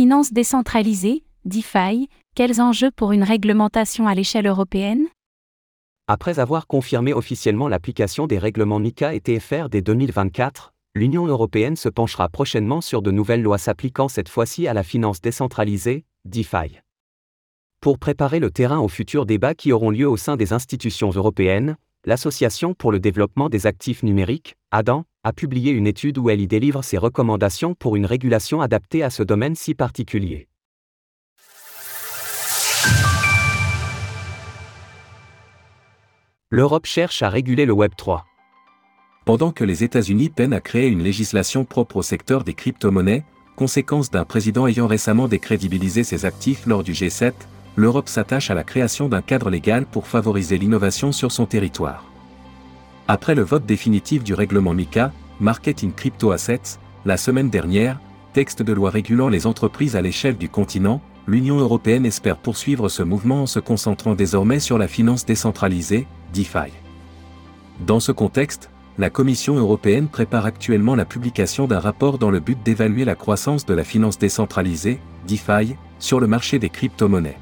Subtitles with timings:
[0.00, 5.04] Finance décentralisée, DeFi, quels enjeux pour une réglementation à l'échelle européenne?
[6.06, 11.90] Après avoir confirmé officiellement l'application des règlements MICA et TFR dès 2024, l'Union européenne se
[11.90, 16.78] penchera prochainement sur de nouvelles lois s'appliquant cette fois-ci à la finance décentralisée, DeFi.
[17.82, 21.76] Pour préparer le terrain aux futurs débats qui auront lieu au sein des institutions européennes,
[22.06, 26.46] l'Association pour le développement des actifs numériques, ADAN, a publié une étude où elle y
[26.46, 30.48] délivre ses recommandations pour une régulation adaptée à ce domaine si particulier.
[36.48, 38.24] L'Europe cherche à réguler le Web 3.
[39.26, 43.24] Pendant que les États-Unis peinent à créer une législation propre au secteur des crypto-monnaies,
[43.56, 47.34] conséquence d'un président ayant récemment décrédibilisé ses actifs lors du G7,
[47.76, 52.09] l'Europe s'attache à la création d'un cadre légal pour favoriser l'innovation sur son territoire.
[53.08, 57.98] Après le vote définitif du règlement MICA, Marketing Crypto Assets, la semaine dernière,
[58.32, 63.02] texte de loi régulant les entreprises à l'échelle du continent, l'Union européenne espère poursuivre ce
[63.02, 66.72] mouvement en se concentrant désormais sur la finance décentralisée, DeFi.
[67.86, 72.62] Dans ce contexte, la Commission européenne prépare actuellement la publication d'un rapport dans le but
[72.62, 77.38] d'évaluer la croissance de la finance décentralisée, DeFi, sur le marché des crypto-monnaies.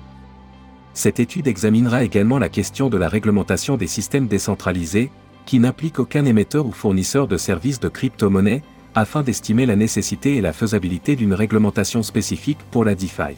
[0.95, 5.11] Cette étude examinera également la question de la réglementation des systèmes décentralisés,
[5.49, 8.63] qui n'implique aucun émetteur ou fournisseur de services de crypto-monnaie,
[8.95, 13.35] afin d'estimer la nécessité et la faisabilité d'une réglementation spécifique pour la DeFi.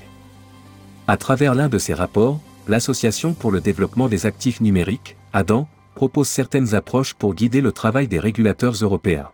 [1.06, 6.27] À travers l'un de ces rapports, l'Association pour le développement des actifs numériques, ADAN, propose
[6.27, 9.28] certaines approches pour guider le travail des régulateurs européens.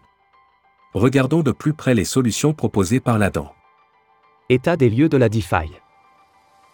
[0.92, 3.54] Regardons de plus près les solutions proposées par l'ADAN.
[4.50, 5.72] État des lieux de la DeFi.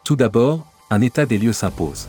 [0.04, 2.08] Tout d'abord, un état des lieux s'impose.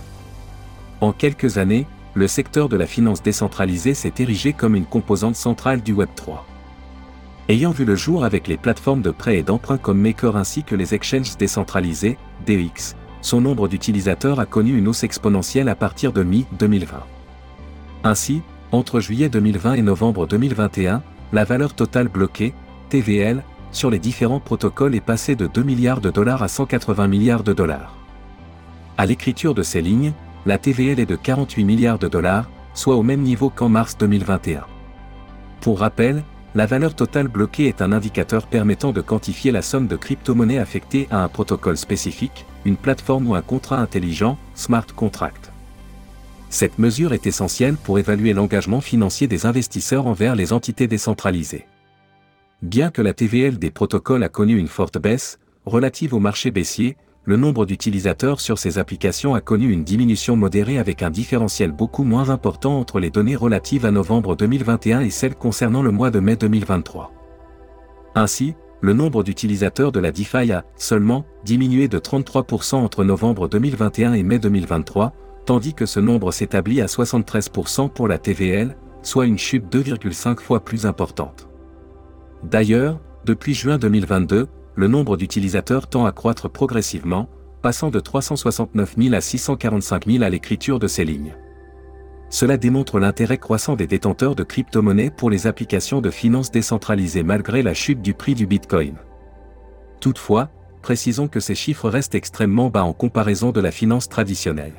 [0.99, 5.81] En quelques années, le secteur de la finance décentralisée s'est érigé comme une composante centrale
[5.81, 6.39] du Web3.
[7.49, 10.75] Ayant vu le jour avec les plateformes de prêt et d'emprunt comme Maker ainsi que
[10.75, 16.23] les exchanges décentralisés, DEX, son nombre d'utilisateurs a connu une hausse exponentielle à partir de
[16.23, 16.85] mi-2020.
[18.03, 21.01] Ainsi, entre juillet 2020 et novembre 2021,
[21.31, 22.53] la valeur totale bloquée,
[22.89, 27.43] TVL, sur les différents protocoles est passée de 2 milliards de dollars à 180 milliards
[27.43, 27.95] de dollars.
[28.97, 30.13] À l'écriture de ces lignes,
[30.45, 34.65] la TVL est de 48 milliards de dollars, soit au même niveau qu'en mars 2021.
[35.61, 36.23] Pour rappel,
[36.55, 41.07] la valeur totale bloquée est un indicateur permettant de quantifier la somme de crypto-monnaies affectée
[41.09, 45.51] à un protocole spécifique, une plateforme ou un contrat intelligent, smart contract.
[46.49, 51.65] Cette mesure est essentielle pour évaluer l'engagement financier des investisseurs envers les entités décentralisées.
[52.61, 56.97] Bien que la TVL des protocoles a connu une forte baisse, relative au marché baissier,
[57.25, 62.03] le nombre d'utilisateurs sur ces applications a connu une diminution modérée avec un différentiel beaucoup
[62.03, 66.19] moins important entre les données relatives à novembre 2021 et celles concernant le mois de
[66.19, 67.11] mai 2023.
[68.15, 74.13] Ainsi, le nombre d'utilisateurs de la DeFi a seulement diminué de 33% entre novembre 2021
[74.13, 75.13] et mai 2023,
[75.45, 80.59] tandis que ce nombre s'établit à 73% pour la TVL, soit une chute 2,5 fois
[80.59, 81.47] plus importante.
[82.43, 87.29] D'ailleurs, depuis juin 2022, le nombre d'utilisateurs tend à croître progressivement,
[87.61, 91.35] passant de 369 000 à 645 000 à l'écriture de ces lignes.
[92.29, 97.61] Cela démontre l'intérêt croissant des détenteurs de crypto-monnaies pour les applications de finances décentralisées malgré
[97.61, 98.95] la chute du prix du Bitcoin.
[99.99, 100.49] Toutefois,
[100.81, 104.73] précisons que ces chiffres restent extrêmement bas en comparaison de la finance traditionnelle.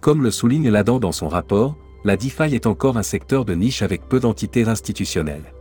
[0.00, 3.82] Comme le souligne l'ADAN dans son rapport, la DeFi est encore un secteur de niche
[3.82, 5.52] avec peu d'entités institutionnelles.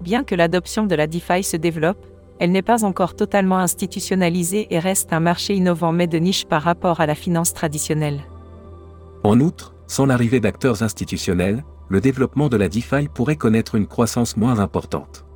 [0.00, 2.04] Bien que l'adoption de la DeFi se développe,
[2.40, 6.62] elle n'est pas encore totalement institutionnalisée et reste un marché innovant mais de niche par
[6.62, 8.22] rapport à la finance traditionnelle.
[9.22, 14.38] En outre, sans l'arrivée d'acteurs institutionnels, le développement de la DeFi pourrait connaître une croissance
[14.38, 15.26] moins importante.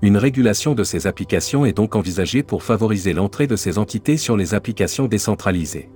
[0.00, 4.36] Une régulation de ces applications est donc envisagée pour favoriser l'entrée de ces entités sur
[4.36, 5.90] les applications décentralisées.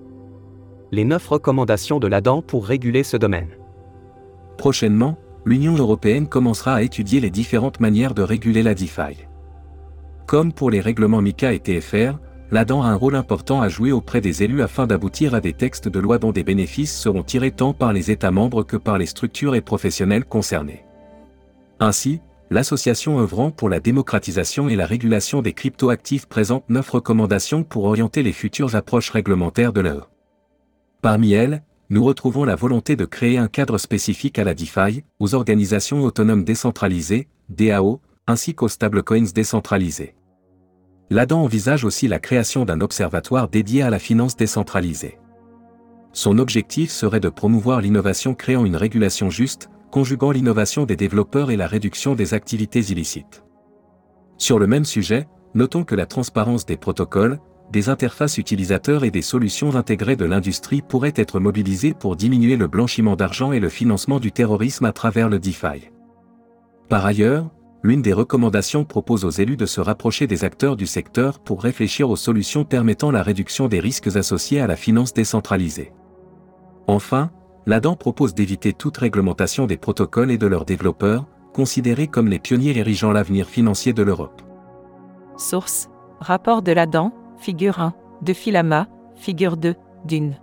[0.93, 3.57] Les neuf recommandations de l'ADAN pour réguler ce domaine.
[4.59, 9.27] Prochainement, l'Union européenne commencera à étudier les différentes manières de réguler la DeFi.
[10.29, 12.19] Comme pour les règlements MICA et TFR,
[12.51, 15.89] l'ADAN a un rôle important à jouer auprès des élus afin d'aboutir à des textes
[15.89, 19.07] de loi dont des bénéfices seront tirés tant par les États membres que par les
[19.07, 20.85] structures et professionnels concernés.
[21.81, 22.21] Ainsi,
[22.51, 28.23] l'association œuvrant pour la démocratisation et la régulation des cryptoactifs présente neuf recommandations pour orienter
[28.23, 30.05] les futures approches réglementaires de l'EE.
[31.01, 35.35] Parmi elles, nous retrouvons la volonté de créer un cadre spécifique à la DeFi, aux
[35.35, 40.18] organisations autonomes décentralisées, DAO, ainsi qu'aux stablecoins décentralisés.
[41.11, 45.19] L'ADAN envisage aussi la création d'un observatoire dédié à la finance décentralisée.
[46.13, 51.57] Son objectif serait de promouvoir l'innovation créant une régulation juste, conjuguant l'innovation des développeurs et
[51.57, 53.43] la réduction des activités illicites.
[54.37, 57.39] Sur le même sujet, notons que la transparence des protocoles,
[57.73, 62.67] des interfaces utilisateurs et des solutions intégrées de l'industrie pourraient être mobilisées pour diminuer le
[62.67, 65.91] blanchiment d'argent et le financement du terrorisme à travers le DeFi.
[66.89, 67.51] Par ailleurs,
[67.83, 72.11] l'une des recommandations propose aux élus de se rapprocher des acteurs du secteur pour réfléchir
[72.11, 75.93] aux solutions permettant la réduction des risques associés à la finance décentralisée.
[76.87, 77.31] Enfin,
[77.67, 82.77] l'ADAN propose d'éviter toute réglementation des protocoles et de leurs développeurs, considérés comme les pionniers
[82.77, 84.43] érigeant l'avenir financier de l'Europe.
[85.37, 85.89] Source
[86.21, 90.37] Rapport de l'ADAN, figure 1, de Filama, figure 2, d'une.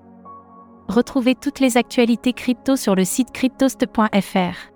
[0.88, 4.72] Retrouvez toutes les actualités crypto sur le site cryptost.fr.